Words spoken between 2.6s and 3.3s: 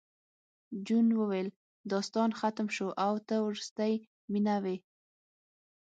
شو او